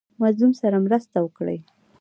مظلوم 0.21 0.51
سره 0.61 0.77
مرسته 0.85 1.17
وکړئ 1.21 1.59